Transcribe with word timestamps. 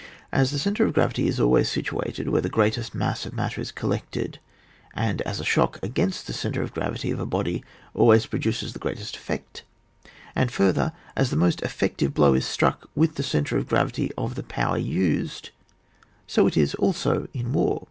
As 0.31 0.49
the 0.49 0.57
centre 0.57 0.83
of 0.83 0.95
gravity 0.95 1.27
is 1.27 1.39
always 1.39 1.69
situ 1.69 2.01
ated 2.03 2.27
where 2.29 2.41
the 2.41 2.49
greatest 2.49 2.95
mass 2.95 3.23
of 3.27 3.33
matter 3.33 3.61
is 3.61 3.71
collected, 3.71 4.39
and 4.95 5.21
as 5.21 5.39
a 5.39 5.43
shock 5.45 5.77
against 5.83 6.25
the 6.25 6.33
centre 6.33 6.63
of 6.63 6.73
gravity 6.73 7.11
of 7.11 7.19
a 7.19 7.25
body 7.27 7.63
always 7.93 8.25
pro 8.25 8.39
duces 8.39 8.73
the 8.73 8.79
greatest 8.79 9.15
effect, 9.15 9.61
and 10.35 10.51
further, 10.51 10.91
as 11.15 11.29
the 11.29 11.37
most 11.37 11.61
effective 11.61 12.15
blow 12.15 12.33
is 12.33 12.47
struck 12.47 12.89
with 12.95 13.13
the 13.13 13.21
centre 13.21 13.59
of 13.59 13.67
gjravity 13.67 14.09
of 14.17 14.33
the 14.33 14.41
power 14.41 14.79
used, 14.79 15.51
so 16.25 16.47
it 16.47 16.57
is 16.57 16.73
also 16.73 17.27
in 17.35 17.53
war. 17.53 17.79